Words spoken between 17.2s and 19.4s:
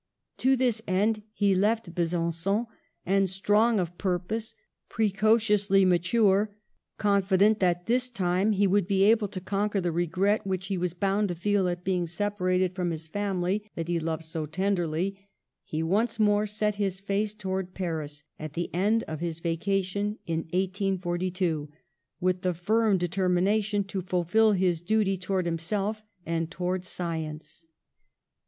towards Paris, at the end of his